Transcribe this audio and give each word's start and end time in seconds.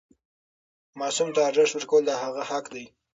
ماسوم 0.99 1.29
ته 1.35 1.41
ارزښت 1.49 1.73
ورکول 1.75 2.03
د 2.05 2.11
هغه 2.23 2.41
حق 2.49 2.65
دی. 2.73 2.85